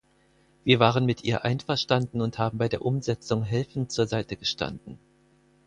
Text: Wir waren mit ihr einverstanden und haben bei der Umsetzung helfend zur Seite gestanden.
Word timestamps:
Wir 0.63 0.79
waren 0.79 1.05
mit 1.05 1.23
ihr 1.25 1.45
einverstanden 1.45 2.21
und 2.21 2.39
haben 2.39 2.57
bei 2.57 2.67
der 2.67 2.83
Umsetzung 2.83 3.43
helfend 3.43 3.91
zur 3.91 4.07
Seite 4.07 4.35
gestanden. 4.35 4.97